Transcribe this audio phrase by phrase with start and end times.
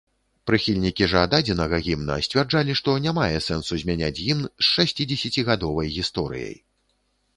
[0.51, 6.57] Прыхільнікі жа дадзенага гімна сцвярджалі, што не мае сэнсу змяняць гімн з шасцідзесяцігадовай гісторыяй.